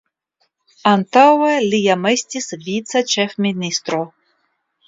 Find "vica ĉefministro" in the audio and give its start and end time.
2.65-4.05